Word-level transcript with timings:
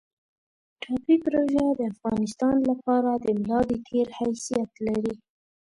ټاپي 0.81 1.15
پروژه 1.23 1.65
د 1.77 1.81
افغانستان 1.93 2.57
لپاره 2.69 3.11
د 3.15 3.25
ملا 3.39 3.59
د 3.69 3.71
تیر 3.87 4.07
حیثیت 4.19 4.71
لري 4.87 5.13